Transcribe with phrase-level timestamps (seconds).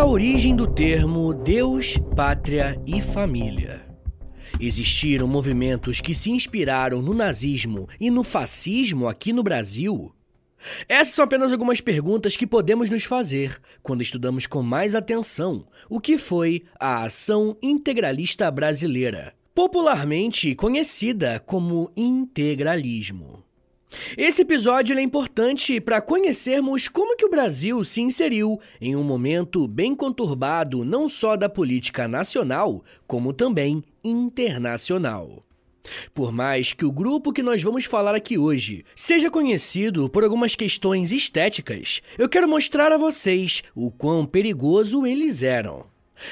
[0.00, 3.84] a origem do termo Deus, Pátria e Família?
[4.58, 10.10] Existiram movimentos que se inspiraram no nazismo e no fascismo aqui no Brasil?
[10.88, 16.00] Essas são apenas algumas perguntas que podemos nos fazer quando estudamos com mais atenção o
[16.00, 23.49] que foi a Ação Integralista Brasileira, popularmente conhecida como integralismo.
[24.16, 29.66] Esse episódio é importante para conhecermos como que o Brasil se inseriu em um momento
[29.66, 35.44] bem conturbado não só da política nacional, como também internacional.
[36.14, 40.54] Por mais que o grupo que nós vamos falar aqui hoje seja conhecido por algumas
[40.54, 45.86] questões estéticas, eu quero mostrar a vocês o quão perigoso eles eram.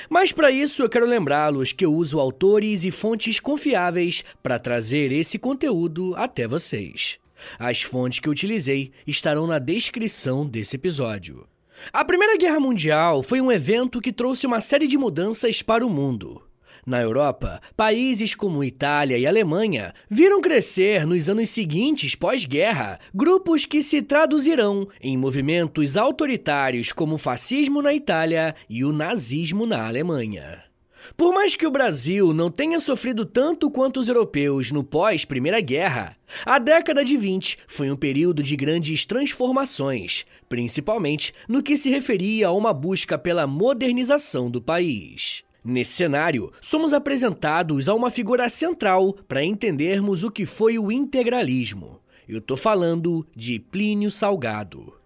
[0.08, 5.10] Mas para isso eu quero lembrá-los que eu uso autores e fontes confiáveis para trazer
[5.10, 7.18] esse conteúdo até vocês.
[7.58, 11.46] As fontes que utilizei estarão na descrição desse episódio.
[11.92, 15.90] A Primeira Guerra Mundial foi um evento que trouxe uma série de mudanças para o
[15.90, 16.42] mundo.
[16.86, 23.82] Na Europa, países como Itália e Alemanha viram crescer nos anos seguintes pós-guerra grupos que
[23.82, 30.67] se traduzirão em movimentos autoritários como o fascismo na Itália e o nazismo na Alemanha.
[31.16, 36.16] Por mais que o Brasil não tenha sofrido tanto quanto os europeus no pós-Primeira Guerra,
[36.44, 42.48] a década de 20 foi um período de grandes transformações, principalmente no que se referia
[42.48, 45.44] a uma busca pela modernização do país.
[45.64, 52.00] Nesse cenário, somos apresentados a uma figura central para entendermos o que foi o integralismo.
[52.28, 54.97] Eu estou falando de Plínio Salgado.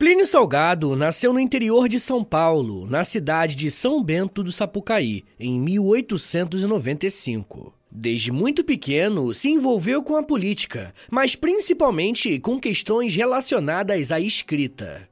[0.00, 5.24] Plínio Salgado nasceu no interior de São Paulo, na cidade de São Bento do Sapucaí,
[5.38, 7.74] em 1895.
[7.90, 15.06] Desde muito pequeno, se envolveu com a política, mas principalmente com questões relacionadas à escrita.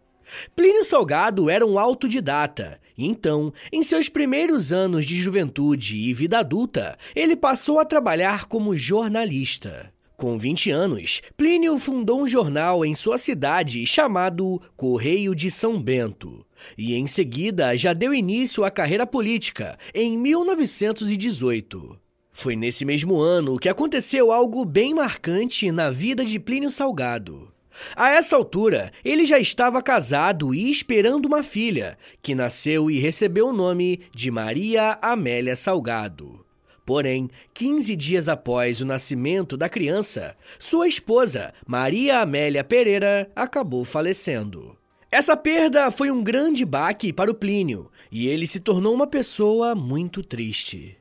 [0.57, 6.97] Plínio Salgado era um autodidata, então, em seus primeiros anos de juventude e vida adulta,
[7.15, 9.93] ele passou a trabalhar como jornalista.
[10.19, 16.45] Com 20 anos, Plínio fundou um jornal em sua cidade chamado Correio de São Bento.
[16.77, 21.97] E em seguida já deu início à carreira política, em 1918.
[22.33, 27.53] Foi nesse mesmo ano que aconteceu algo bem marcante na vida de Plínio Salgado.
[27.95, 33.47] A essa altura, ele já estava casado e esperando uma filha, que nasceu e recebeu
[33.47, 36.45] o nome de Maria Amélia Salgado.
[36.89, 44.75] Porém, 15 dias após o nascimento da criança, sua esposa, Maria Amélia Pereira, acabou falecendo.
[45.13, 49.75] Essa perda foi um grande baque para o Plínio e ele se tornou uma pessoa
[49.75, 50.97] muito triste.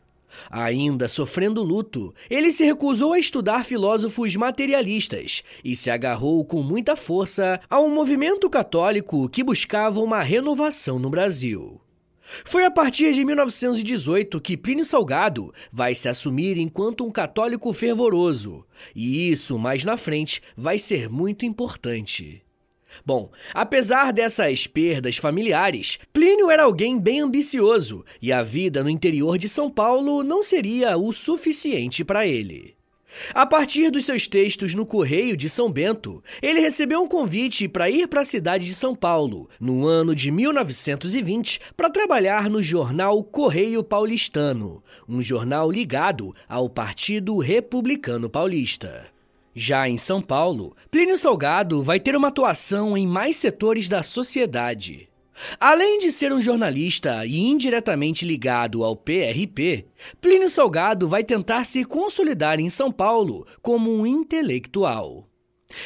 [0.51, 6.97] Ainda sofrendo luto, ele se recusou a estudar filósofos materialistas e se agarrou com muita
[6.97, 11.79] força a um movimento católico que buscava uma renovação no Brasil.
[12.43, 18.65] Foi a partir de 1918 que Plínio Salgado vai se assumir enquanto um católico fervoroso,
[18.95, 22.43] e isso mais na frente vai ser muito importante.
[23.05, 29.37] Bom, apesar dessas perdas familiares, Plínio era alguém bem ambicioso e a vida no interior
[29.37, 32.76] de São Paulo não seria o suficiente para ele.
[33.34, 37.90] A partir dos seus textos no Correio de São Bento, ele recebeu um convite para
[37.90, 43.23] ir para a cidade de São Paulo, no ano de 1920, para trabalhar no jornal
[43.23, 49.07] Correio Paulistano, um jornal ligado ao Partido Republicano Paulista.
[49.56, 55.06] Já em São Paulo, Plínio Salgado vai ter uma atuação em mais setores da sociedade.
[55.59, 59.85] Além de ser um jornalista e indiretamente ligado ao PRP,
[60.19, 65.27] Plínio Salgado vai tentar se consolidar em São Paulo como um intelectual.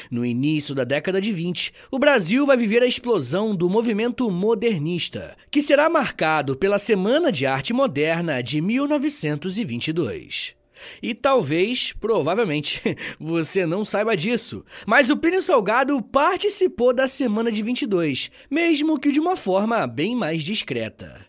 [0.09, 5.35] No início da década de 20, o Brasil vai viver a explosão do movimento modernista,
[5.49, 10.60] que será marcado pela Semana de Arte Moderna de 1922.
[11.01, 12.81] E talvez, provavelmente,
[13.19, 19.11] você não saiba disso, mas o Plínio Salgado participou da semana de 22, mesmo que
[19.11, 21.25] de uma forma bem mais discreta.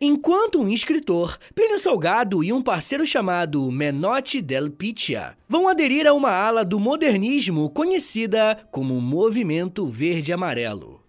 [0.00, 6.14] Enquanto um escritor, Plínio Salgado e um parceiro chamado Menotti del Picchia vão aderir a
[6.14, 11.03] uma ala do modernismo conhecida como Movimento Verde-Amarelo.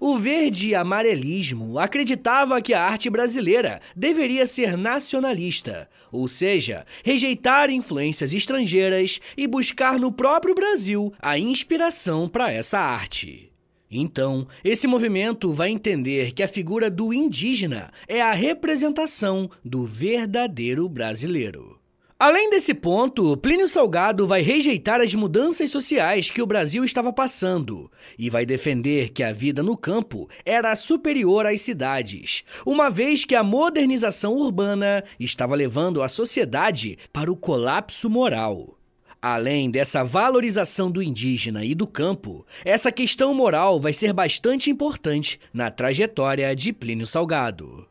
[0.00, 8.32] O verde amarelismo acreditava que a arte brasileira deveria ser nacionalista, ou seja, rejeitar influências
[8.34, 13.52] estrangeiras e buscar no próprio Brasil a inspiração para essa arte.
[13.90, 20.86] Então, esse movimento vai entender que a figura do indígena é a representação do verdadeiro
[20.88, 21.77] brasileiro.
[22.20, 27.88] Além desse ponto, Plínio Salgado vai rejeitar as mudanças sociais que o Brasil estava passando
[28.18, 33.36] e vai defender que a vida no campo era superior às cidades, uma vez que
[33.36, 38.76] a modernização urbana estava levando a sociedade para o colapso moral.
[39.22, 45.38] Além dessa valorização do indígena e do campo, essa questão moral vai ser bastante importante
[45.54, 47.87] na trajetória de Plínio Salgado.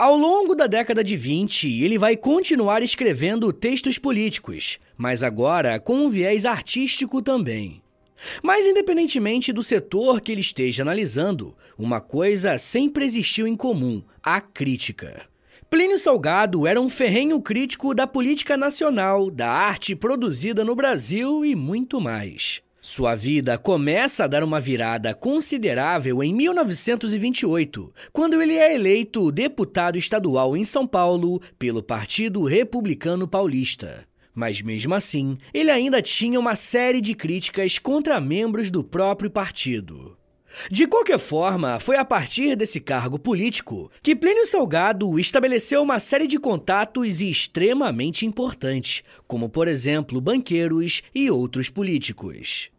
[0.00, 6.06] Ao longo da década de 20, ele vai continuar escrevendo textos políticos, mas agora com
[6.06, 7.82] um viés artístico também.
[8.42, 14.40] Mas, independentemente do setor que ele esteja analisando, uma coisa sempre existiu em comum: a
[14.40, 15.20] crítica.
[15.68, 21.54] Plínio Salgado era um ferrenho crítico da política nacional, da arte produzida no Brasil e
[21.54, 22.62] muito mais.
[22.82, 29.98] Sua vida começa a dar uma virada considerável em 1928, quando ele é eleito deputado
[29.98, 34.06] estadual em São Paulo pelo Partido Republicano Paulista.
[34.34, 40.16] Mas mesmo assim, ele ainda tinha uma série de críticas contra membros do próprio partido.
[40.70, 46.26] De qualquer forma, foi a partir desse cargo político que Plínio Salgado estabeleceu uma série
[46.26, 52.70] de contatos extremamente importantes, como por exemplo banqueiros e outros políticos.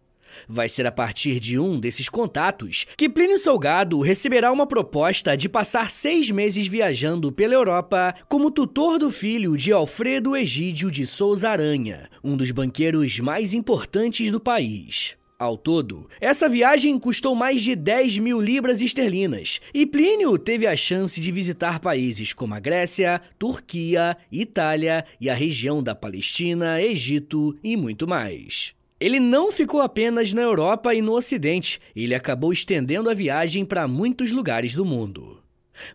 [0.48, 5.50] Vai ser a partir de um desses contatos que Plínio Salgado receberá uma proposta de
[5.50, 11.50] passar seis meses viajando pela Europa como tutor do filho de Alfredo Egídio de Souza
[11.50, 15.18] Aranha, um dos banqueiros mais importantes do país.
[15.42, 20.78] Ao todo, essa viagem custou mais de 10 mil libras esterlinas e Plínio teve a
[20.78, 27.58] chance de visitar países como a Grécia, Turquia, Itália e a região da Palestina, Egito
[27.64, 28.76] e muito mais.
[29.00, 33.88] Ele não ficou apenas na Europa e no Ocidente, ele acabou estendendo a viagem para
[33.88, 35.41] muitos lugares do mundo.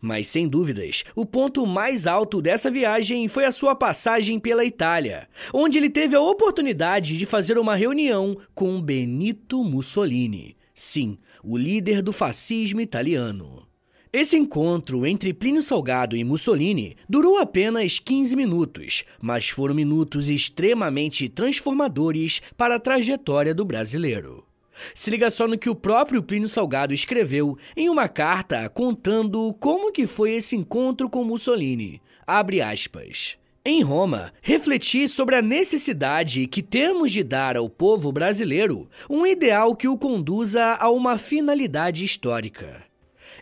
[0.01, 5.29] Mas sem dúvidas, o ponto mais alto dessa viagem foi a sua passagem pela Itália,
[5.53, 10.57] onde ele teve a oportunidade de fazer uma reunião com Benito Mussolini.
[10.75, 13.67] Sim, o líder do fascismo italiano.
[14.13, 21.29] Esse encontro entre Plínio Salgado e Mussolini durou apenas 15 minutos, mas foram minutos extremamente
[21.29, 24.46] transformadores para a trajetória do brasileiro.
[24.95, 29.93] Se liga só no que o próprio Plínio Salgado escreveu em uma carta contando como
[29.93, 32.01] que foi esse encontro com Mussolini.
[32.27, 33.39] Abre aspas.
[33.65, 39.75] Em Roma, refleti sobre a necessidade que temos de dar ao povo brasileiro um ideal
[39.75, 42.85] que o conduza a uma finalidade histórica.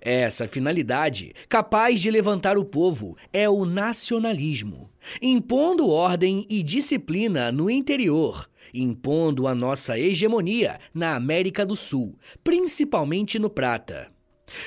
[0.01, 4.91] Essa finalidade, capaz de levantar o povo, é o nacionalismo,
[5.21, 13.39] impondo ordem e disciplina no interior, impondo a nossa hegemonia na América do Sul, principalmente
[13.39, 14.09] no Prata.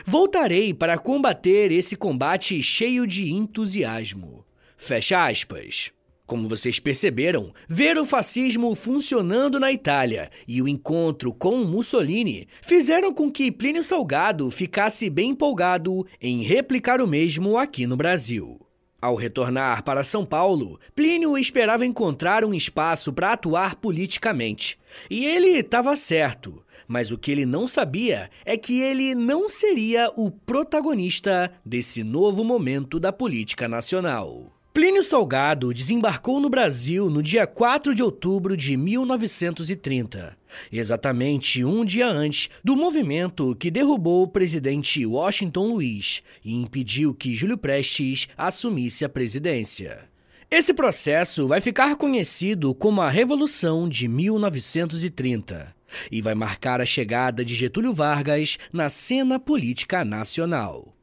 [0.06, 4.46] Voltarei para combater esse combate cheio de entusiasmo.
[4.78, 5.92] Fecha aspas.
[6.28, 13.14] Como vocês perceberam, ver o fascismo funcionando na Itália e o encontro com Mussolini fizeram
[13.14, 18.60] com que Plínio Salgado ficasse bem empolgado em replicar o mesmo aqui no Brasil.
[19.00, 24.80] Ao retornar para São Paulo, Plínio esperava encontrar um espaço para atuar politicamente.
[25.10, 26.64] E ele estava certo.
[26.88, 32.44] Mas o que ele não sabia é que ele não seria o protagonista desse novo
[32.44, 34.57] momento da política nacional.
[34.78, 40.38] Plínio Salgado desembarcou no Brasil no dia 4 de outubro de 1930,
[40.72, 47.36] exatamente um dia antes do movimento que derrubou o presidente Washington Luiz e impediu que
[47.36, 50.02] Júlio Prestes assumisse a presidência.
[50.48, 55.76] Esse processo vai ficar conhecido como a Revolução de 1930
[56.12, 60.97] e vai marcar a chegada de Getúlio Vargas na cena política nacional.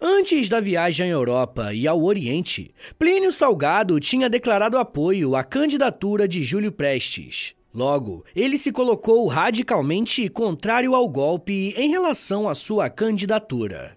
[0.00, 6.26] Antes da viagem à Europa e ao Oriente, Plínio Salgado tinha declarado apoio à candidatura
[6.26, 7.54] de Júlio Prestes.
[7.74, 13.96] Logo, ele se colocou radicalmente contrário ao golpe em relação à sua candidatura.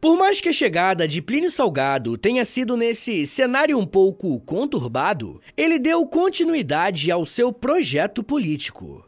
[0.00, 5.40] Por mais que a chegada de Plínio Salgado tenha sido nesse cenário um pouco conturbado,
[5.56, 9.04] ele deu continuidade ao seu projeto político.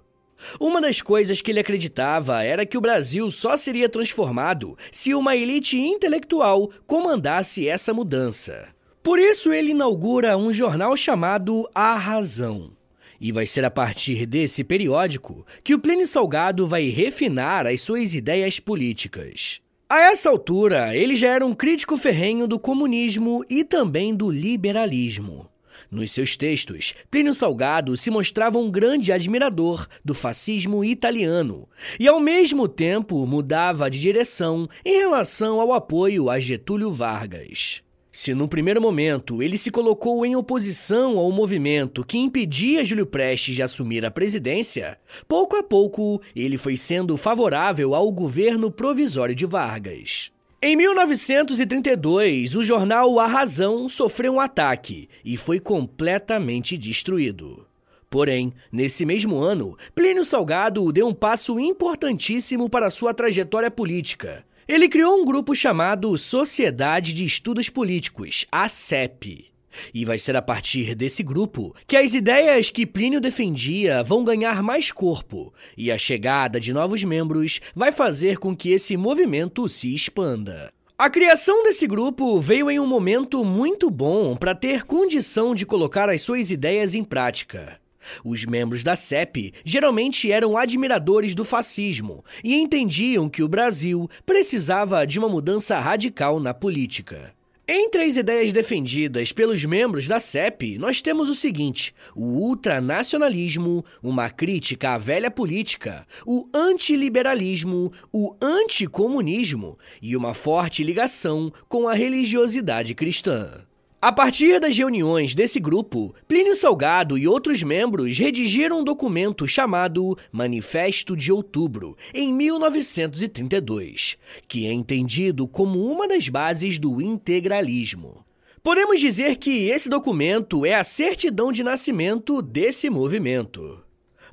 [0.59, 5.37] Uma das coisas que ele acreditava era que o Brasil só seria transformado se uma
[5.37, 8.69] elite intelectual comandasse essa mudança.
[9.03, 12.73] Por isso, ele inaugura um jornal chamado A Razão.
[13.21, 18.15] E vai ser a partir desse periódico que o Plínio Salgado vai refinar as suas
[18.15, 19.61] ideias políticas.
[19.89, 25.49] A essa altura, ele já era um crítico ferrenho do comunismo e também do liberalismo.
[25.95, 31.69] Nos seus textos, Plínio Salgado se mostrava um grande admirador do fascismo italiano
[32.01, 37.81] e, ao mesmo tempo, mudava de direção em relação ao apoio a Getúlio Vargas.
[38.11, 43.55] Se no primeiro momento ele se colocou em oposição ao movimento que impedia Júlio Prestes
[43.55, 44.99] de assumir a presidência,
[45.29, 50.34] pouco a pouco ele foi sendo favorável ao governo provisório de Vargas.
[50.67, 57.67] Em 1932, o jornal A Razão sofreu um ataque e foi completamente destruído.
[58.09, 64.89] Porém, nesse mesmo ano, Plínio Salgado deu um passo importantíssimo para sua trajetória política ele
[64.89, 69.53] criou um grupo chamado Sociedade de Estudos Políticos, a CEP.
[69.93, 74.63] E vai ser a partir desse grupo que as ideias que Plínio defendia vão ganhar
[74.63, 79.95] mais corpo, e a chegada de novos membros vai fazer com que esse movimento se
[79.95, 80.73] expanda.
[80.97, 86.09] A criação desse grupo veio em um momento muito bom para ter condição de colocar
[86.09, 87.81] as suas ideias em prática.
[88.25, 95.07] Os membros da CEP geralmente eram admiradores do fascismo e entendiam que o Brasil precisava
[95.07, 97.33] de uma mudança radical na política.
[97.67, 104.29] Entre as ideias defendidas pelos membros da CEP, nós temos o seguinte: o ultranacionalismo, uma
[104.29, 112.95] crítica à velha política, o antiliberalismo, o anticomunismo e uma forte ligação com a religiosidade
[112.95, 113.65] cristã.
[114.05, 120.15] A partir das reuniões desse grupo, Plínio Salgado e outros membros redigiram um documento chamado
[120.31, 128.23] Manifesto de Outubro, em 1932, que é entendido como uma das bases do integralismo.
[128.63, 133.84] Podemos dizer que esse documento é a certidão de nascimento desse movimento.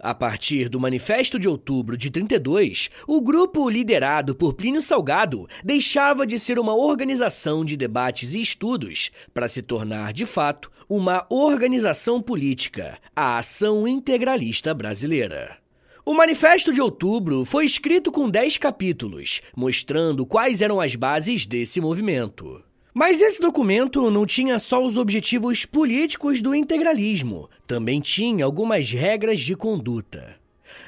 [0.03, 6.25] A partir do Manifesto de Outubro de 32, o grupo liderado por Plínio Salgado deixava
[6.25, 12.19] de ser uma organização de debates e estudos para se tornar, de fato, uma organização
[12.19, 15.57] política, a Ação Integralista Brasileira.
[16.03, 21.79] O Manifesto de Outubro foi escrito com 10 capítulos, mostrando quais eram as bases desse
[21.79, 22.63] movimento.
[22.93, 29.39] Mas esse documento não tinha só os objetivos políticos do integralismo, também tinha algumas regras
[29.39, 30.35] de conduta.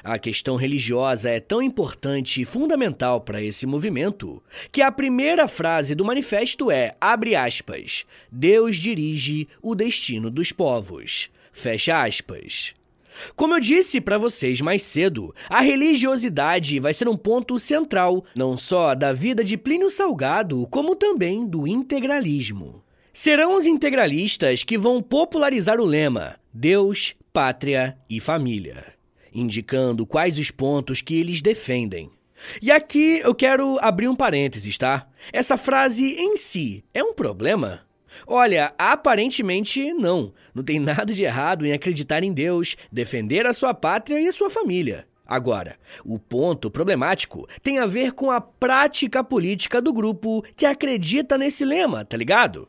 [0.02, 5.94] A questão religiosa é tão importante e fundamental para esse movimento que a primeira frase
[5.94, 11.30] do manifesto é, abre aspas, Deus dirige o destino dos povos.
[11.52, 12.74] Fecha aspas.
[13.36, 18.56] Como eu disse para vocês mais cedo, a religiosidade vai ser um ponto central não
[18.56, 22.82] só da vida de Plínio Salgado, como também do integralismo.
[23.12, 28.84] Serão os integralistas que vão popularizar o lema Deus, Pátria e Família,
[29.32, 32.10] indicando quais os pontos que eles defendem.
[32.60, 35.08] E aqui eu quero abrir um parênteses, tá?
[35.32, 37.82] Essa frase em si é um problema?
[38.26, 40.32] Olha, aparentemente não.
[40.54, 44.32] Não tem nada de errado em acreditar em Deus, defender a sua pátria e a
[44.32, 45.06] sua família.
[45.26, 51.38] Agora, o ponto problemático tem a ver com a prática política do grupo que acredita
[51.38, 52.68] nesse lema, tá ligado?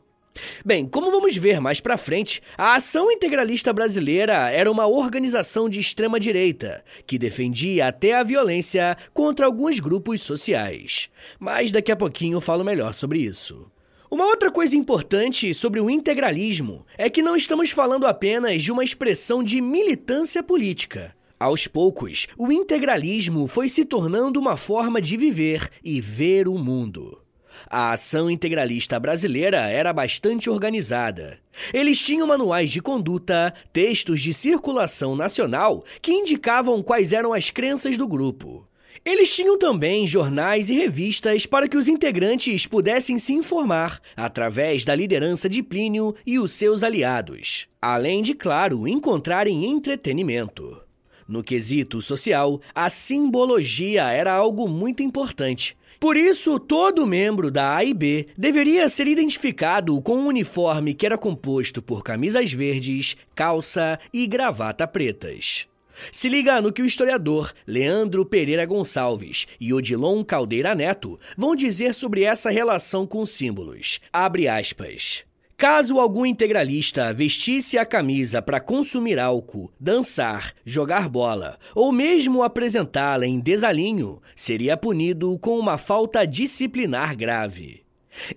[0.64, 5.80] Bem, como vamos ver mais pra frente, a Ação Integralista Brasileira era uma organização de
[5.80, 11.10] extrema direita que defendia até a violência contra alguns grupos sociais.
[11.38, 13.70] Mas daqui a pouquinho eu falo melhor sobre isso.
[14.08, 18.84] Uma outra coisa importante sobre o integralismo é que não estamos falando apenas de uma
[18.84, 21.14] expressão de militância política.
[21.40, 27.20] Aos poucos, o integralismo foi se tornando uma forma de viver e ver o mundo.
[27.68, 31.38] A ação integralista brasileira era bastante organizada.
[31.74, 37.96] Eles tinham manuais de conduta, textos de circulação nacional que indicavam quais eram as crenças
[37.96, 38.68] do grupo.
[39.06, 44.96] Eles tinham também jornais e revistas para que os integrantes pudessem se informar através da
[44.96, 50.82] liderança de Plínio e os seus aliados, além de, claro, encontrarem entretenimento.
[51.28, 55.76] No quesito social, a simbologia era algo muito importante.
[56.00, 61.06] Por isso, todo membro da A e B deveria ser identificado com um uniforme que
[61.06, 65.68] era composto por camisas verdes, calça e gravata pretas.
[66.12, 71.94] Se liga no que o historiador Leandro Pereira Gonçalves e Odilon Caldeira Neto vão dizer
[71.94, 74.00] sobre essa relação com símbolos.
[74.12, 75.24] Abre aspas.
[75.56, 83.24] Caso algum integralista vestisse a camisa para consumir álcool, dançar, jogar bola ou mesmo apresentá-la
[83.24, 87.86] em desalinho, seria punido com uma falta disciplinar grave.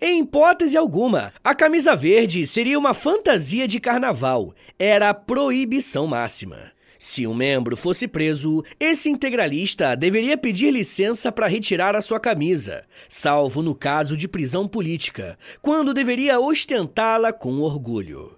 [0.02, 6.72] Em hipótese alguma, a camisa verde seria uma fantasia de carnaval, era a proibição máxima.
[7.02, 12.84] Se um membro fosse preso, esse integralista deveria pedir licença para retirar a sua camisa,
[13.08, 18.36] salvo no caso de prisão política, quando deveria ostentá-la com orgulho.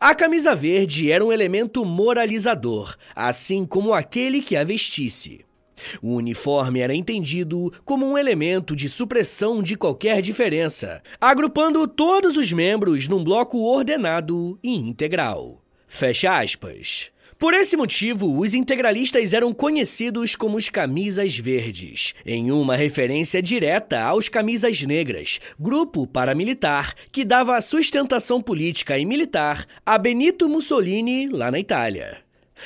[0.00, 5.44] A camisa verde era um elemento moralizador, assim como aquele que a vestisse.
[6.00, 12.50] O uniforme era entendido como um elemento de supressão de qualquer diferença, agrupando todos os
[12.52, 15.62] membros num bloco ordenado e integral.
[15.86, 17.12] Fecha aspas.
[17.38, 24.00] Por esse motivo, os integralistas eram conhecidos como os camisas verdes, em uma referência direta
[24.02, 31.48] aos camisas negras, grupo paramilitar que dava sustentação política e militar a Benito Mussolini lá
[31.48, 32.18] na Itália.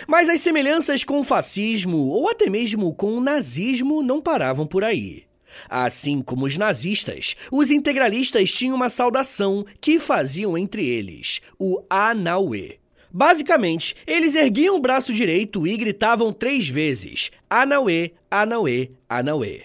[0.09, 4.85] Mas as semelhanças com o fascismo ou até mesmo com o nazismo não paravam por
[4.85, 5.25] aí.
[5.69, 12.82] Assim como os nazistas, os integralistas tinham uma saudação que faziam entre eles, o Anauê.
[13.12, 19.64] Basicamente, eles erguiam o braço direito e gritavam três vezes: Anauê, Anauê, Anauê.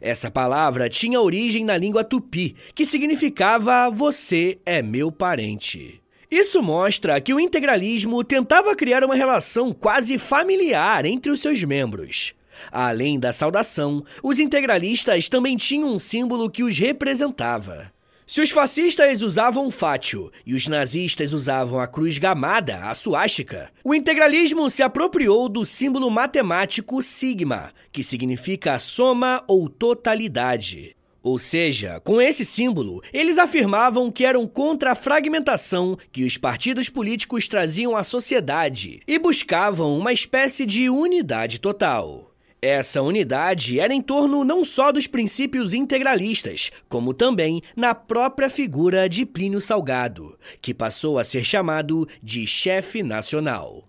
[0.00, 6.00] Essa palavra tinha origem na língua tupi, que significava Você é meu parente.
[6.30, 12.34] Isso mostra que o integralismo tentava criar uma relação quase familiar entre os seus membros.
[12.70, 17.93] Além da saudação, os integralistas também tinham um símbolo que os representava.
[18.26, 23.70] Se os fascistas usavam o fátio e os nazistas usavam a cruz gamada, a suástica,
[23.84, 30.96] o integralismo se apropriou do símbolo matemático sigma, que significa soma ou totalidade.
[31.22, 36.88] Ou seja, com esse símbolo, eles afirmavam que eram contra a fragmentação que os partidos
[36.88, 42.33] políticos traziam à sociedade e buscavam uma espécie de unidade total.
[42.66, 49.06] Essa unidade era em torno não só dos princípios integralistas, como também na própria figura
[49.06, 53.86] de Plínio Salgado, que passou a ser chamado de chefe nacional.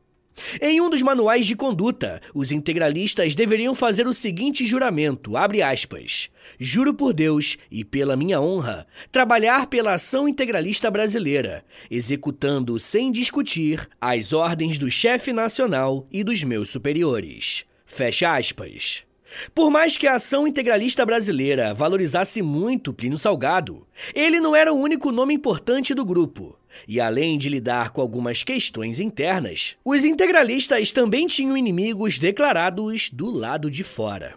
[0.59, 6.29] Em um dos manuais de conduta, os integralistas deveriam fazer o seguinte juramento, abre aspas,
[6.59, 13.87] Juro por Deus e pela minha honra, trabalhar pela ação integralista brasileira, executando sem discutir
[14.01, 17.65] as ordens do chefe nacional e dos meus superiores.
[17.95, 19.05] Fecha aspas.
[19.53, 24.77] Por mais que a ação integralista brasileira valorizasse muito Plínio Salgado, ele não era o
[24.77, 26.59] único nome importante do grupo.
[26.85, 33.31] E além de lidar com algumas questões internas, os integralistas também tinham inimigos declarados do
[33.31, 34.35] lado de fora.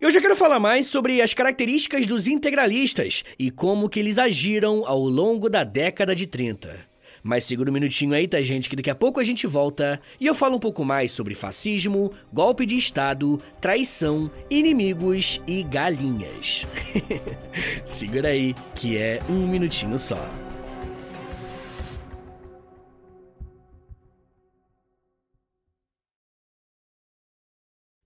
[0.00, 4.84] Eu já quero falar mais sobre as características dos integralistas e como que eles agiram
[4.84, 6.95] ao longo da década de 30.
[7.26, 10.26] Mas segura um minutinho aí, tá, gente, que daqui a pouco a gente volta e
[10.26, 16.68] eu falo um pouco mais sobre fascismo, golpe de Estado, traição, inimigos e galinhas.
[17.84, 20.45] segura aí, que é um minutinho só.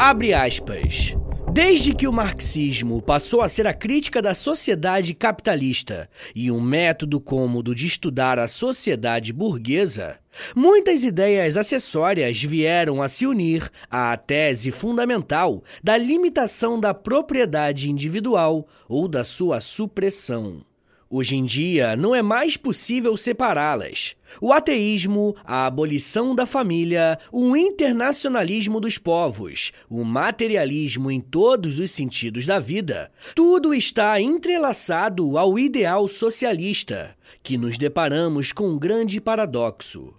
[0.00, 1.16] Abre aspas.
[1.52, 7.18] Desde que o marxismo passou a ser a crítica da sociedade capitalista e um método
[7.20, 10.20] cômodo de estudar a sociedade burguesa,
[10.54, 18.68] muitas ideias acessórias vieram a se unir à tese fundamental da limitação da propriedade individual
[18.88, 20.67] ou da sua supressão.
[21.10, 24.14] Hoje em dia, não é mais possível separá-las.
[24.42, 31.90] O ateísmo, a abolição da família, o internacionalismo dos povos, o materialismo em todos os
[31.90, 39.18] sentidos da vida, tudo está entrelaçado ao ideal socialista, que nos deparamos com um grande
[39.18, 40.12] paradoxo.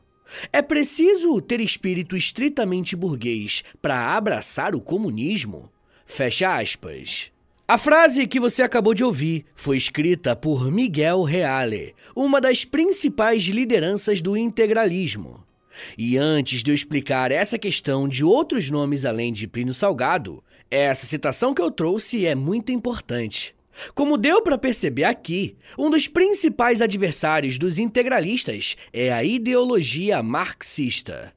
[0.52, 5.71] É preciso ter espírito estritamente burguês para abraçar o comunismo?
[6.08, 7.32] Fecha aspas.
[7.70, 13.44] A frase que você acabou de ouvir foi escrita por Miguel Reale, uma das principais
[13.44, 15.46] lideranças do integralismo.
[15.96, 21.06] E antes de eu explicar essa questão de outros nomes além de Plínio Salgado, essa
[21.06, 23.56] citação que eu trouxe é muito importante.
[23.94, 31.32] Como deu para perceber aqui, um dos principais adversários dos integralistas é a ideologia marxista.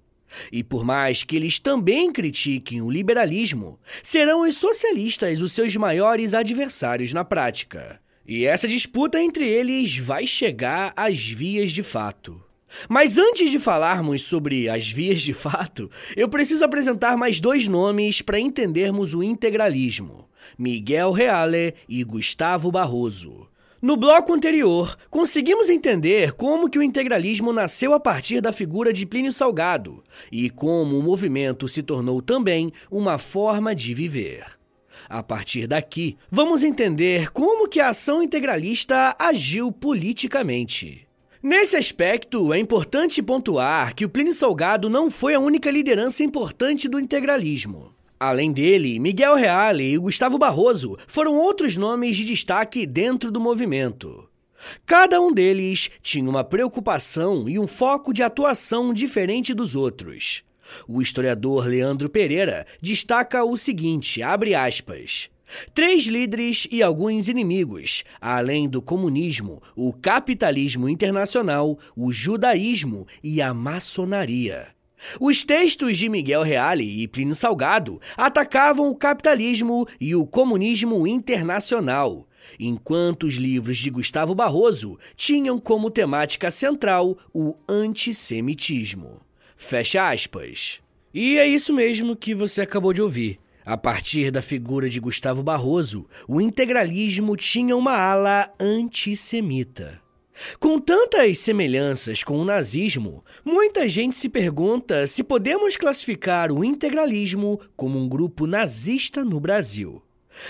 [0.51, 6.35] E por mais que eles também critiquem o liberalismo, serão os socialistas os seus maiores
[6.35, 8.01] adversários na prática.
[8.27, 12.41] E essa disputa entre eles vai chegar às vias de fato.
[12.89, 18.23] Mas antes de falarmos sobre as vias de fato, eu preciso apresentar mais dois nomes
[18.23, 23.47] para entendermos o integralismo: Miguel Reale e Gustavo Barroso.
[23.83, 29.05] No bloco anterior, conseguimos entender como que o integralismo nasceu a partir da figura de
[29.05, 34.45] Plínio Salgado e como o movimento se tornou também uma forma de viver.
[35.09, 41.09] A partir daqui, vamos entender como que a ação integralista agiu politicamente.
[41.43, 46.89] Nesse aspecto, é importante pontuar que o Plínio Salgado não foi a única liderança importante
[46.89, 47.93] do integralismo.
[48.25, 54.29] Além dele, Miguel Reale e Gustavo Barroso foram outros nomes de destaque dentro do movimento.
[54.87, 60.45] Cada um deles tinha uma preocupação e um foco de atuação diferente dos outros.
[60.87, 65.29] O historiador Leandro Pereira destaca o seguinte, abre aspas,
[65.75, 73.53] Três líderes e alguns inimigos, além do comunismo, o capitalismo internacional, o judaísmo e a
[73.53, 74.69] maçonaria.
[75.21, 82.27] Os textos de Miguel Reale e Plínio Salgado atacavam o capitalismo e o comunismo internacional,
[82.59, 89.21] enquanto os livros de Gustavo Barroso tinham como temática central o antissemitismo.
[89.57, 90.81] Fecha aspas.
[91.15, 93.39] E é isso mesmo que você acabou de ouvir.
[93.65, 100.01] A partir da figura de Gustavo Barroso, o integralismo tinha uma ala antissemita.
[100.59, 107.61] Com tantas semelhanças com o nazismo, muita gente se pergunta se podemos classificar o integralismo
[107.77, 110.03] como um grupo nazista no Brasil.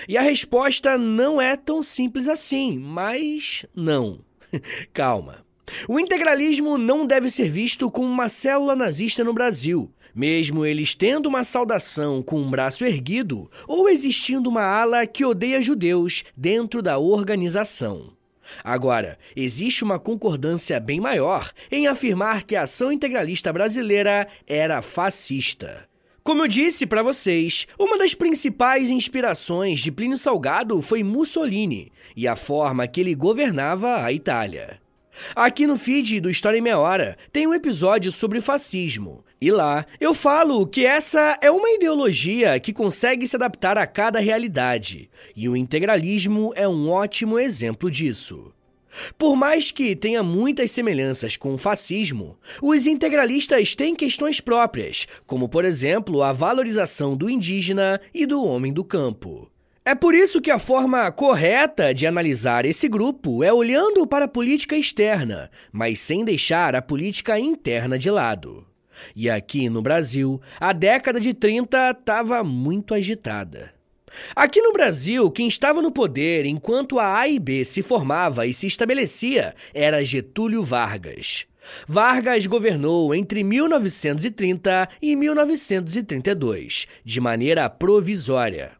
[0.08, 4.20] E a resposta não é tão simples assim, mas não.
[4.92, 5.44] Calma.
[5.88, 11.28] O integralismo não deve ser visto como uma célula nazista no Brasil, mesmo eles tendo
[11.28, 16.98] uma saudação com um braço erguido ou existindo uma ala que odeia judeus dentro da
[16.98, 18.12] organização.
[18.64, 25.88] Agora, existe uma concordância bem maior em afirmar que a ação integralista brasileira era fascista.
[26.22, 32.28] Como eu disse para vocês, uma das principais inspirações de Plínio Salgado foi Mussolini e
[32.28, 34.80] a forma que ele governava a Itália.
[35.34, 39.24] Aqui no feed do História em Meia Hora tem um episódio sobre fascismo.
[39.42, 44.20] E lá eu falo que essa é uma ideologia que consegue se adaptar a cada
[44.20, 45.10] realidade.
[45.34, 48.52] E o integralismo é um ótimo exemplo disso.
[49.18, 55.48] Por mais que tenha muitas semelhanças com o fascismo, os integralistas têm questões próprias, como
[55.48, 59.50] por exemplo a valorização do indígena e do homem do campo.
[59.84, 64.28] É por isso que a forma correta de analisar esse grupo é olhando para a
[64.28, 68.64] política externa, mas sem deixar a política interna de lado.
[69.14, 73.72] E aqui no Brasil, a década de 30 estava muito agitada.
[74.36, 78.52] Aqui no Brasil, quem estava no poder enquanto a A e B se formava e
[78.52, 81.46] se estabelecia era Getúlio Vargas.
[81.86, 88.72] Vargas governou entre 1930 e 1932, de maneira provisória.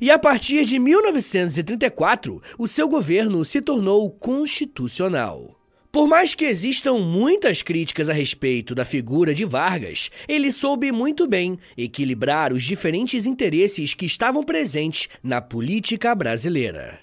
[0.00, 5.59] E a partir de 1934, o seu governo se tornou constitucional.
[5.92, 11.26] Por mais que existam muitas críticas a respeito da figura de Vargas, ele soube muito
[11.26, 17.00] bem equilibrar os diferentes interesses que estavam presentes na política brasileira.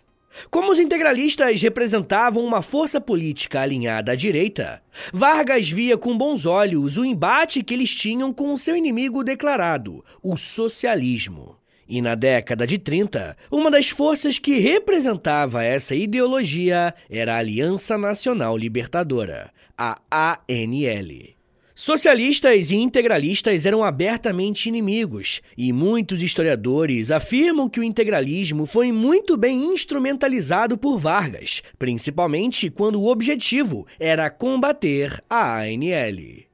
[0.49, 6.95] Como os integralistas representavam uma força política alinhada à direita, Vargas via com bons olhos
[6.95, 11.56] o embate que eles tinham com o seu inimigo declarado, o socialismo.
[11.87, 17.97] E na década de 30, uma das forças que representava essa ideologia era a Aliança
[17.97, 21.37] Nacional Libertadora, a ANL.
[21.79, 29.37] Socialistas e integralistas eram abertamente inimigos, e muitos historiadores afirmam que o integralismo foi muito
[29.37, 36.46] bem instrumentalizado por Vargas, principalmente quando o objetivo era combater a ANL.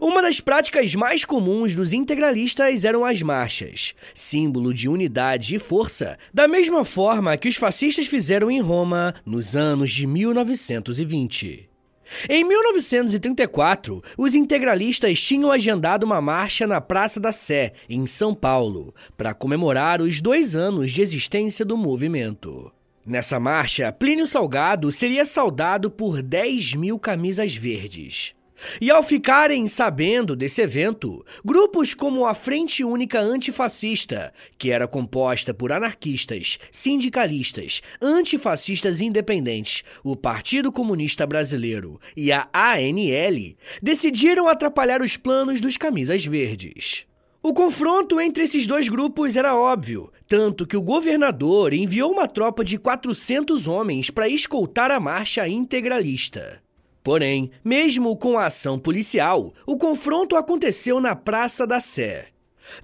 [0.00, 6.18] Uma das práticas mais comuns dos integralistas eram as marchas, símbolo de unidade e força,
[6.32, 11.68] da mesma forma que os fascistas fizeram em Roma nos anos de 1920.
[12.28, 18.94] Em 1934, os integralistas tinham agendado uma marcha na Praça da Sé, em São Paulo,
[19.16, 22.72] para comemorar os dois anos de existência do movimento.
[23.04, 28.34] Nessa marcha, Plínio Salgado seria saudado por 10 mil camisas verdes.
[28.80, 35.54] E ao ficarem sabendo desse evento, grupos como a Frente Única Antifascista, que era composta
[35.54, 45.16] por anarquistas, sindicalistas, antifascistas independentes, o Partido Comunista Brasileiro e a ANL, decidiram atrapalhar os
[45.16, 47.06] planos dos camisas verdes.
[47.40, 52.64] O confronto entre esses dois grupos era óbvio, tanto que o governador enviou uma tropa
[52.64, 56.60] de 400 homens para escoltar a marcha integralista.
[57.02, 62.26] Porém, mesmo com a ação policial, o confronto aconteceu na Praça da Sé.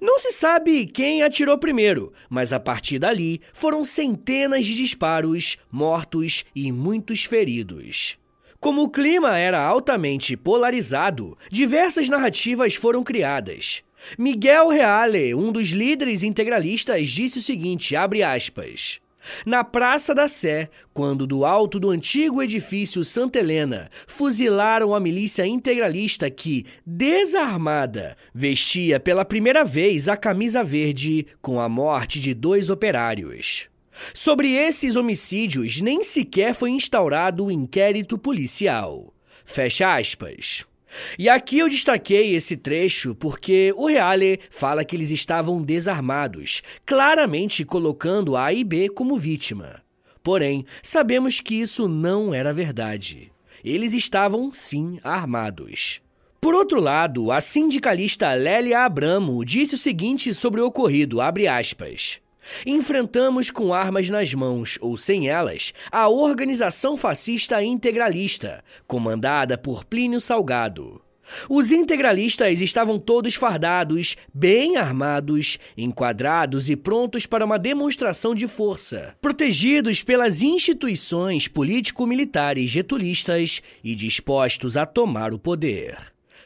[0.01, 6.43] Não se sabe quem atirou primeiro, mas a partir dali foram centenas de disparos, mortos
[6.55, 8.17] e muitos feridos.
[8.59, 13.83] Como o clima era altamente polarizado, diversas narrativas foram criadas.
[14.17, 18.99] Miguel Reale, um dos líderes integralistas, disse o seguinte, abre aspas,
[19.45, 25.45] na Praça da Sé, quando do alto do antigo edifício Santa Helena fuzilaram a milícia
[25.45, 32.69] integralista que, desarmada, vestia pela primeira vez a camisa verde com a morte de dois
[32.69, 33.69] operários.
[34.13, 39.13] Sobre esses homicídios nem sequer foi instaurado o inquérito policial.
[39.45, 40.65] Fecha aspas.
[41.17, 47.63] E aqui eu destaquei esse trecho porque o Reale fala que eles estavam desarmados, claramente
[47.65, 49.81] colocando A e B como vítima.
[50.23, 53.31] Porém, sabemos que isso não era verdade.
[53.63, 56.01] Eles estavam sim armados.
[56.41, 62.21] Por outro lado, a sindicalista Lélia Abramo disse o seguinte sobre o ocorrido, abre aspas.
[62.65, 70.19] Enfrentamos com armas nas mãos ou sem elas a organização fascista integralista, comandada por Plínio
[70.19, 71.01] Salgado.
[71.49, 79.15] Os integralistas estavam todos fardados, bem armados, enquadrados e prontos para uma demonstração de força,
[79.21, 85.97] protegidos pelas instituições político-militares getulistas e dispostos a tomar o poder.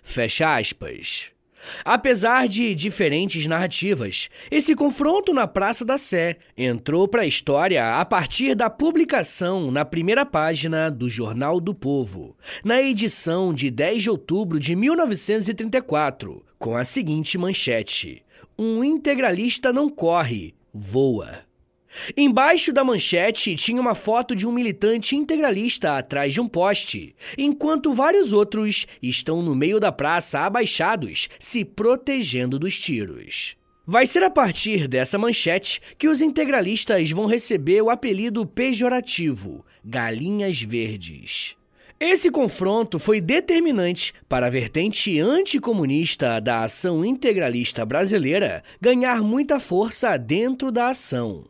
[0.01, 1.38] Fecha aspas.
[1.83, 8.05] Apesar de diferentes narrativas, esse confronto na Praça da Sé entrou para a história a
[8.05, 14.09] partir da publicação na primeira página do Jornal do Povo, na edição de 10 de
[14.09, 18.23] outubro de 1934, com a seguinte manchete:
[18.57, 21.48] Um integralista não corre, voa.
[22.15, 27.93] Embaixo da manchete tinha uma foto de um militante integralista atrás de um poste, enquanto
[27.93, 33.57] vários outros estão no meio da praça abaixados, se protegendo dos tiros.
[33.85, 40.61] Vai ser a partir dessa manchete que os integralistas vão receber o apelido pejorativo Galinhas
[40.61, 41.55] Verdes.
[41.99, 50.15] Esse confronto foi determinante para a vertente anticomunista da ação integralista brasileira ganhar muita força
[50.17, 51.48] dentro da ação.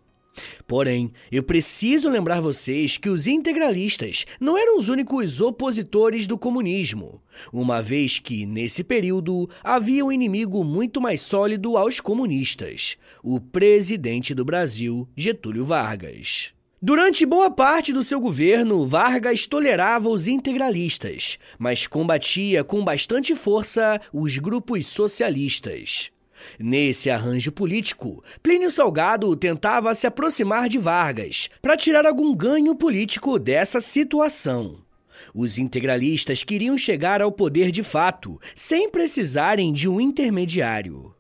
[0.67, 7.21] Porém, eu preciso lembrar vocês que os integralistas não eram os únicos opositores do comunismo,
[7.52, 14.34] uma vez que, nesse período, havia um inimigo muito mais sólido aos comunistas: o presidente
[14.34, 16.54] do Brasil, Getúlio Vargas.
[16.82, 23.99] Durante boa parte do seu governo, Vargas tolerava os integralistas, mas combatia com bastante força
[24.13, 26.10] os grupos socialistas.
[26.58, 33.39] Nesse arranjo político, Plínio Salgado tentava se aproximar de Vargas para tirar algum ganho político
[33.39, 34.78] dessa situação.
[35.34, 41.13] Os integralistas queriam chegar ao poder de fato, sem precisarem de um intermediário.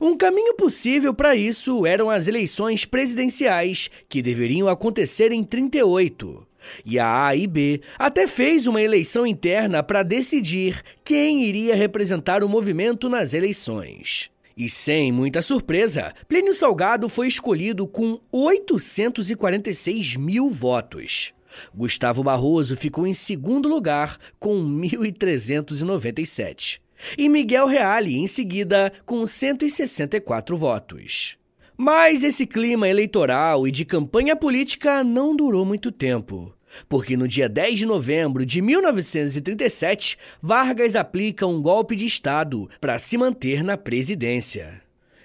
[0.00, 6.46] Um caminho possível para isso eram as eleições presidenciais, que deveriam acontecer em 38.
[6.84, 12.42] E a A e B até fez uma eleição interna para decidir quem iria representar
[12.42, 14.30] o movimento nas eleições.
[14.58, 21.34] E sem muita surpresa, Plínio Salgado foi escolhido com 846 mil votos.
[21.74, 26.80] Gustavo Barroso ficou em segundo lugar com 1.397.
[27.18, 31.36] E Miguel Reale em seguida com 164 votos.
[31.76, 36.55] Mas esse clima eleitoral e de campanha política não durou muito tempo
[36.88, 42.98] porque no dia 10 de novembro de 1937, Vargas aplica um golpe de Estado para
[42.98, 44.82] se manter na presidência.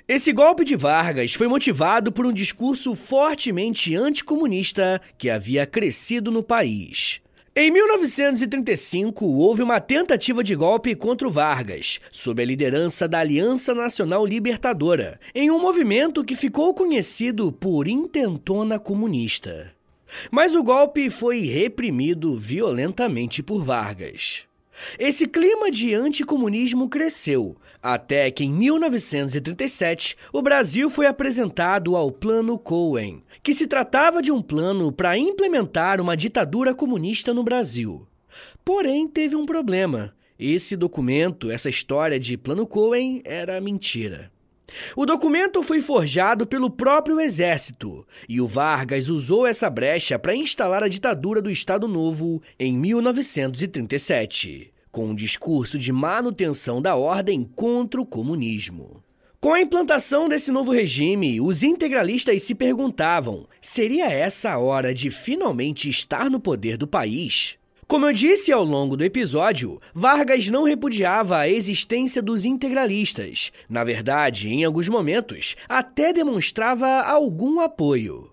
[0.08, 6.44] Esse golpe de Vargas foi motivado por um discurso fortemente anticomunista que havia crescido no
[6.44, 7.22] país.
[7.54, 13.76] Em 1935, houve uma tentativa de golpe contra o Vargas, sob a liderança da Aliança
[13.76, 19.74] Nacional Libertadora, em um movimento que ficou conhecido por Intentona Comunista.
[20.30, 24.46] Mas o golpe foi reprimido violentamente por Vargas.
[24.98, 32.58] Esse clima de anticomunismo cresceu, até que em 1937 o Brasil foi apresentado ao Plano
[32.58, 38.08] Cohen, que se tratava de um plano para implementar uma ditadura comunista no Brasil.
[38.64, 40.14] Porém, teve um problema.
[40.40, 44.31] Esse documento, essa história de Plano Cohen, era mentira.
[44.96, 50.84] O documento foi forjado pelo próprio exército e o Vargas usou essa brecha para instalar
[50.84, 58.02] a ditadura do Estado Novo em 1937, com um discurso de manutenção da ordem contra
[58.02, 59.04] o comunismo.
[59.40, 65.10] Com a implantação desse novo regime, os integralistas se perguntavam: seria essa a hora de
[65.10, 67.58] finalmente estar no poder do país?
[67.92, 73.52] Como eu disse ao longo do episódio, Vargas não repudiava a existência dos integralistas.
[73.68, 78.32] Na verdade, em alguns momentos, até demonstrava algum apoio.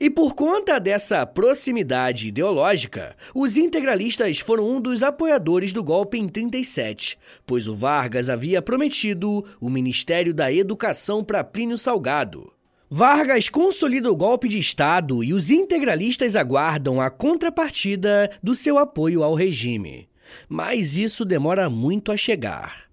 [0.00, 6.28] E por conta dessa proximidade ideológica, os integralistas foram um dos apoiadores do golpe em
[6.28, 7.16] 37,
[7.46, 12.55] pois o Vargas havia prometido o Ministério da Educação para Plínio Salgado.
[12.88, 19.24] Vargas consolida o golpe de Estado e os integralistas aguardam a contrapartida do seu apoio
[19.24, 20.08] ao regime.
[20.48, 22.84] Mas isso demora muito a chegar.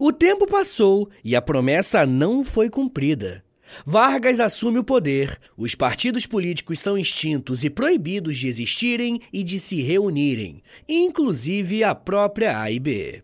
[0.00, 3.44] O tempo passou e a promessa não foi cumprida.
[3.84, 9.60] Vargas assume o poder, os partidos políticos são extintos e proibidos de existirem e de
[9.60, 13.22] se reunirem, inclusive a própria AIB.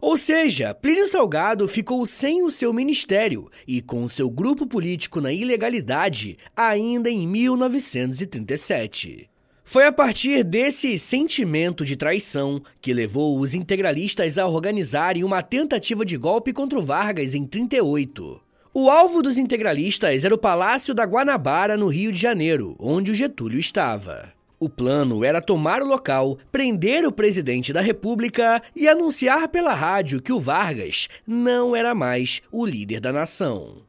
[0.00, 5.30] Ou seja, Plínio Salgado ficou sem o seu ministério e com seu grupo político na
[5.32, 9.28] ilegalidade ainda em 1937.
[9.64, 16.06] Foi a partir desse sentimento de traição que levou os integralistas a organizarem uma tentativa
[16.06, 18.40] de golpe contra Vargas em 38.
[18.72, 23.14] O alvo dos integralistas era o Palácio da Guanabara, no Rio de Janeiro, onde o
[23.14, 24.37] Getúlio estava.
[24.60, 30.20] O plano era tomar o local, prender o presidente da República e anunciar pela rádio
[30.20, 33.82] que o Vargas não era mais o líder da nação.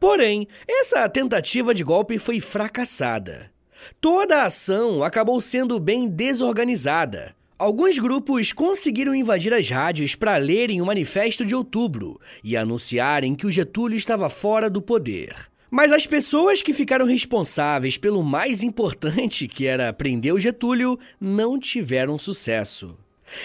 [0.00, 3.52] Porém, essa tentativa de golpe foi fracassada.
[4.00, 7.34] Toda a ação acabou sendo bem desorganizada.
[7.56, 13.46] Alguns grupos conseguiram invadir as rádios para lerem o Manifesto de Outubro e anunciarem que
[13.46, 15.51] o Getúlio estava fora do poder.
[15.74, 21.58] Mas as pessoas que ficaram responsáveis pelo mais importante, que era prender o Getúlio, não
[21.58, 22.94] tiveram sucesso.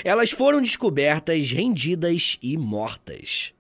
[0.03, 3.53] Elas foram descobertas, rendidas e mortas.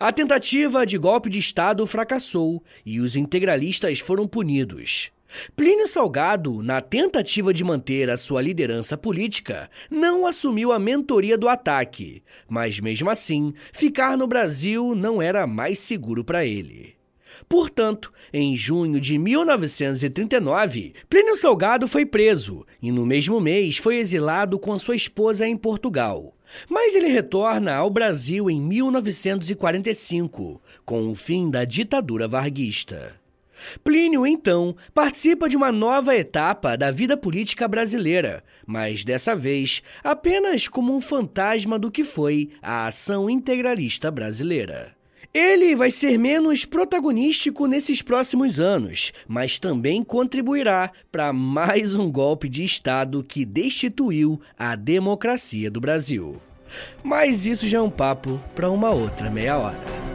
[0.00, 5.12] A tentativa de golpe de Estado fracassou e os integralistas foram punidos.
[5.54, 11.46] Plínio Salgado, na tentativa de manter a sua liderança política, não assumiu a mentoria do
[11.46, 16.93] ataque, mas mesmo assim, ficar no Brasil não era mais seguro para ele.
[17.48, 24.58] Portanto, em junho de 1939, Plínio Salgado foi preso e no mesmo mês foi exilado
[24.58, 26.34] com sua esposa em Portugal.
[26.68, 33.14] Mas ele retorna ao Brasil em 1945, com o fim da ditadura varguista.
[33.82, 40.68] Plínio, então, participa de uma nova etapa da vida política brasileira, mas dessa vez apenas
[40.68, 44.94] como um fantasma do que foi a ação integralista brasileira.
[45.34, 52.48] Ele vai ser menos protagonístico nesses próximos anos, mas também contribuirá para mais um golpe
[52.48, 56.40] de Estado que destituiu a democracia do Brasil.
[57.02, 60.13] Mas isso já é um papo para uma outra meia hora.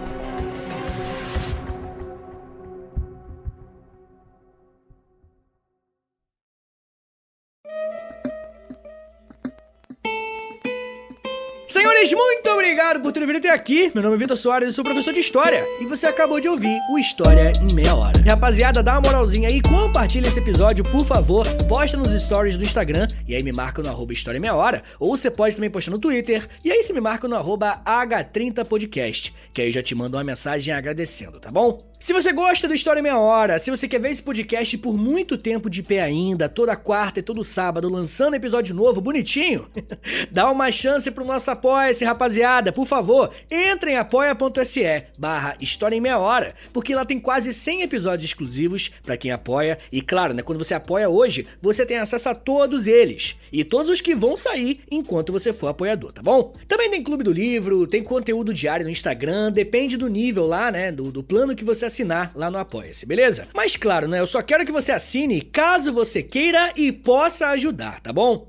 [11.99, 13.91] Senhores, muito obrigado por terem vindo até aqui.
[13.93, 15.65] Meu nome é Vitor Soares, eu sou professor de História.
[15.81, 18.21] E você acabou de ouvir o História em Meia Hora.
[18.25, 21.45] Rapaziada, dá uma moralzinha aí, compartilha esse episódio, por favor.
[21.67, 24.81] Posta nos stories do Instagram e aí me marca no arroba História em Meia Hora.
[24.97, 29.33] Ou você pode também postar no Twitter e aí você me marca no arroba H30podcast.
[29.53, 31.79] Que aí eu já te mando uma mensagem agradecendo, tá bom?
[31.99, 34.97] Se você gosta do História em Meia Hora, se você quer ver esse podcast por
[34.97, 39.67] muito tempo de pé ainda, toda quarta e todo sábado, lançando episódio novo, bonitinho,
[40.31, 41.51] dá uma chance pro nosso
[41.89, 42.71] apoia-se, rapaziada.
[42.71, 47.82] Por favor, entre em apoia.se barra História em Meia Hora, porque lá tem quase 100
[47.82, 49.78] episódios exclusivos para quem apoia.
[49.91, 53.36] E claro, né, quando você apoia hoje, você tem acesso a todos eles.
[53.52, 56.54] E todos os que vão sair enquanto você for apoiador, tá bom?
[56.67, 60.91] Também tem Clube do Livro, tem conteúdo diário no Instagram, depende do nível lá, né,
[60.91, 63.47] do, do plano que você assinar lá no Apoia-se, beleza?
[63.54, 64.19] Mas claro, né?
[64.19, 68.48] Eu só quero que você assine caso você queira e possa ajudar, tá bom?